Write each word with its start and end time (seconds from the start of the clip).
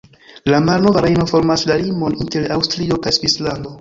La 0.51 0.61
Malnova 0.69 1.03
Rejno 1.05 1.27
formas 1.31 1.65
la 1.73 1.77
limon 1.83 2.17
inter 2.25 2.45
Aŭstrio 2.57 2.99
kaj 3.05 3.15
Svislando. 3.19 3.69